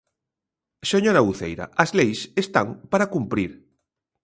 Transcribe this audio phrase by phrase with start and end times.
[0.91, 3.51] Señora Uceira, as leis están para cumprir.